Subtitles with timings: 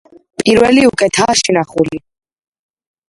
[0.43, 2.03] პირველი უკეთაა შენახული.